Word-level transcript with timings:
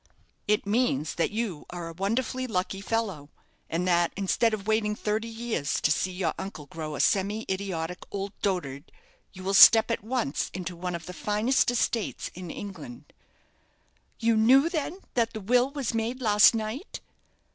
"It 0.47 0.65
means 0.65 1.13
that 1.13 1.29
you 1.29 1.67
are 1.69 1.87
a 1.89 1.93
wonderfully 1.93 2.47
lucky 2.47 2.81
fellow; 2.81 3.29
and 3.69 3.87
that, 3.87 4.11
instead 4.17 4.51
of 4.51 4.65
waiting 4.65 4.95
thirty 4.95 5.27
years 5.27 5.79
to 5.79 5.91
see 5.91 6.09
your 6.11 6.33
uncle 6.39 6.65
grow 6.65 6.95
a 6.95 6.99
semi 6.99 7.45
idiotic 7.47 7.99
old 8.09 8.31
dotard, 8.41 8.91
you 9.31 9.43
will 9.43 9.53
step 9.53 9.91
at 9.91 10.03
once 10.03 10.49
into 10.55 10.75
one 10.75 10.95
of 10.95 11.05
the 11.05 11.13
finest 11.13 11.69
estates 11.69 12.31
in 12.33 12.49
England." 12.49 13.13
"You 14.17 14.35
knew, 14.35 14.69
then, 14.69 15.01
that 15.13 15.33
the 15.33 15.39
will 15.39 15.69
was 15.69 15.93
made 15.93 16.19
last 16.19 16.55
night?" 16.55 16.99